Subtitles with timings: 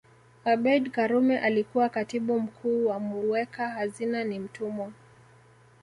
[0.45, 4.91] Abeid Karume alikuwa Katibu mkuu na muweka hazina ni Mtumwa